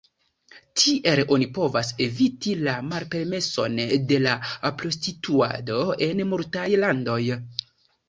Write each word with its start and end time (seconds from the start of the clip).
Tiel 0.83 1.19
oni 1.35 1.47
povas 1.57 1.91
eviti 2.05 2.55
la 2.69 2.75
malpermeson 2.89 3.77
de 4.15 4.21
la 4.27 4.35
prostituado 4.83 5.81
en 6.11 6.29
multaj 6.35 6.69
landoj. 6.87 7.25